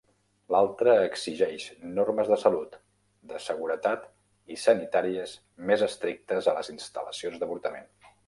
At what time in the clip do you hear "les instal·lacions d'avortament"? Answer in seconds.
6.61-7.89